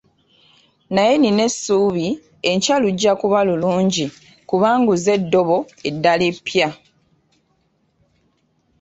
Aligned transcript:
Naye 0.93 1.13
nina 1.21 1.41
essuubi 1.49 2.07
enkya 2.51 2.75
lujja 2.81 3.11
kuba 3.21 3.39
lulungi 3.47 4.05
kubanga 4.49 4.79
nguze 4.81 5.11
eddobo 5.19 5.57
eddala 5.89 6.23
eppya. 6.31 6.69